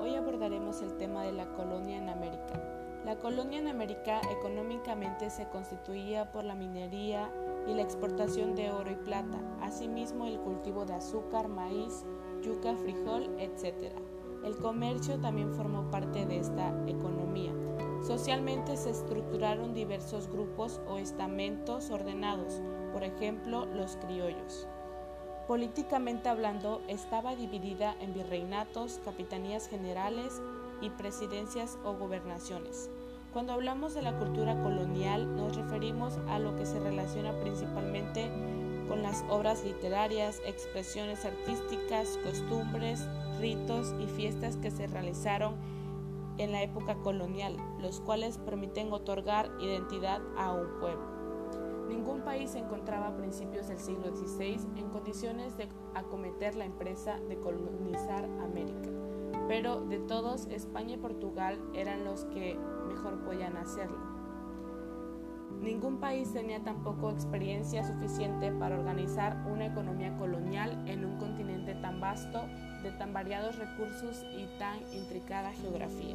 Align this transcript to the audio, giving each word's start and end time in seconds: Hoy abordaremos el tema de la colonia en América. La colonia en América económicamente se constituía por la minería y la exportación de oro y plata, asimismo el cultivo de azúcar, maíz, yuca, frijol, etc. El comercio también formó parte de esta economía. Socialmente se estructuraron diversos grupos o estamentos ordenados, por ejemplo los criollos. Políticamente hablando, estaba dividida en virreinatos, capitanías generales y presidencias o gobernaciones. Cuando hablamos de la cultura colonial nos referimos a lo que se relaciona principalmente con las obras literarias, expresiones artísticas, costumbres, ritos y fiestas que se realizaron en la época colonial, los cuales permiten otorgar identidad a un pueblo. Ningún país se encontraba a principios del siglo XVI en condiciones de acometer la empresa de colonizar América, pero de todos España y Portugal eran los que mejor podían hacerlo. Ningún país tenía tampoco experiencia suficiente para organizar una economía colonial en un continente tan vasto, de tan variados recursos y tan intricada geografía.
Hoy 0.00 0.14
abordaremos 0.14 0.80
el 0.80 0.96
tema 0.96 1.24
de 1.24 1.32
la 1.32 1.46
colonia 1.52 1.98
en 1.98 2.08
América. 2.08 2.54
La 3.04 3.18
colonia 3.18 3.58
en 3.58 3.68
América 3.68 4.18
económicamente 4.30 5.28
se 5.28 5.46
constituía 5.50 6.32
por 6.32 6.44
la 6.44 6.54
minería 6.54 7.30
y 7.66 7.74
la 7.74 7.82
exportación 7.82 8.54
de 8.54 8.70
oro 8.70 8.90
y 8.90 8.94
plata, 8.94 9.38
asimismo 9.60 10.24
el 10.24 10.40
cultivo 10.40 10.86
de 10.86 10.94
azúcar, 10.94 11.48
maíz, 11.48 12.06
yuca, 12.40 12.74
frijol, 12.76 13.28
etc. 13.38 13.92
El 14.42 14.56
comercio 14.56 15.20
también 15.20 15.52
formó 15.52 15.90
parte 15.90 16.24
de 16.24 16.38
esta 16.38 16.68
economía. 16.86 17.52
Socialmente 18.02 18.74
se 18.78 18.88
estructuraron 18.88 19.74
diversos 19.74 20.30
grupos 20.30 20.80
o 20.88 20.96
estamentos 20.96 21.90
ordenados, 21.90 22.62
por 22.94 23.04
ejemplo 23.04 23.66
los 23.66 23.98
criollos. 23.98 24.66
Políticamente 25.48 26.28
hablando, 26.28 26.82
estaba 26.88 27.34
dividida 27.34 27.96
en 28.02 28.12
virreinatos, 28.12 29.00
capitanías 29.02 29.66
generales 29.66 30.42
y 30.82 30.90
presidencias 30.90 31.78
o 31.84 31.94
gobernaciones. 31.94 32.90
Cuando 33.32 33.54
hablamos 33.54 33.94
de 33.94 34.02
la 34.02 34.12
cultura 34.18 34.62
colonial 34.62 35.36
nos 35.36 35.56
referimos 35.56 36.18
a 36.28 36.38
lo 36.38 36.54
que 36.54 36.66
se 36.66 36.78
relaciona 36.78 37.32
principalmente 37.40 38.30
con 38.88 39.02
las 39.02 39.24
obras 39.30 39.64
literarias, 39.64 40.42
expresiones 40.44 41.24
artísticas, 41.24 42.18
costumbres, 42.22 43.06
ritos 43.40 43.94
y 44.00 44.06
fiestas 44.06 44.56
que 44.56 44.70
se 44.70 44.86
realizaron 44.86 45.54
en 46.36 46.52
la 46.52 46.62
época 46.62 46.96
colonial, 46.96 47.56
los 47.80 48.00
cuales 48.00 48.36
permiten 48.36 48.92
otorgar 48.92 49.50
identidad 49.60 50.20
a 50.36 50.52
un 50.52 50.78
pueblo. 50.78 51.17
Ningún 51.88 52.20
país 52.20 52.50
se 52.50 52.58
encontraba 52.58 53.08
a 53.08 53.16
principios 53.16 53.68
del 53.68 53.78
siglo 53.78 54.14
XVI 54.14 54.60
en 54.76 54.90
condiciones 54.90 55.56
de 55.56 55.68
acometer 55.94 56.54
la 56.54 56.66
empresa 56.66 57.18
de 57.28 57.38
colonizar 57.38 58.24
América, 58.42 58.90
pero 59.48 59.80
de 59.80 59.98
todos 59.98 60.46
España 60.48 60.94
y 60.94 60.98
Portugal 60.98 61.58
eran 61.72 62.04
los 62.04 62.26
que 62.26 62.58
mejor 62.88 63.24
podían 63.24 63.56
hacerlo. 63.56 64.18
Ningún 65.60 65.98
país 65.98 66.32
tenía 66.32 66.62
tampoco 66.62 67.10
experiencia 67.10 67.82
suficiente 67.82 68.52
para 68.52 68.78
organizar 68.78 69.44
una 69.50 69.66
economía 69.66 70.16
colonial 70.16 70.84
en 70.86 71.04
un 71.04 71.18
continente 71.18 71.74
tan 71.74 72.00
vasto, 72.00 72.42
de 72.82 72.92
tan 72.92 73.12
variados 73.12 73.58
recursos 73.58 74.24
y 74.36 74.46
tan 74.58 74.78
intricada 74.92 75.52
geografía. 75.52 76.14